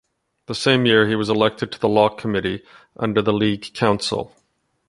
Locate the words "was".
1.15-1.29